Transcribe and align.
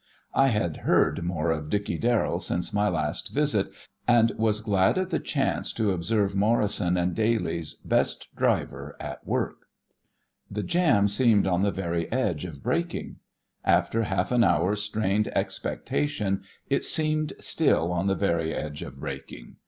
I 0.33 0.47
had 0.47 0.77
heard 0.77 1.21
more 1.23 1.51
of 1.51 1.69
Dickey 1.69 1.99
Darrell 1.99 2.39
since 2.39 2.73
my 2.73 2.89
last 2.89 3.31
visit, 3.31 3.71
and 4.07 4.31
was 4.35 4.59
glad 4.61 4.97
of 4.97 5.11
the 5.11 5.19
chance 5.19 5.71
to 5.73 5.91
observe 5.91 6.33
Morrison 6.35 6.95
& 7.13 7.13
Daly's 7.13 7.75
best 7.85 8.27
"driver" 8.35 8.97
at 8.99 9.23
work. 9.27 9.67
The 10.49 10.63
jam 10.63 11.07
seemed 11.07 11.45
on 11.45 11.61
the 11.61 11.69
very 11.69 12.11
edge 12.11 12.45
of 12.45 12.63
breaking. 12.63 13.17
After 13.63 14.01
half 14.05 14.31
an 14.31 14.43
hour's 14.43 14.81
strained 14.81 15.27
expectation 15.37 16.41
it 16.67 16.83
seemed 16.83 17.33
still 17.37 17.91
on 17.91 18.07
the 18.07 18.15
very 18.15 18.55
edge 18.55 18.81
of 18.81 18.99
breaking. 18.99 19.57